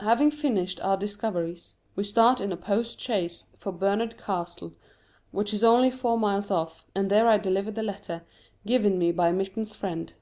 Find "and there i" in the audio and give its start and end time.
6.96-7.38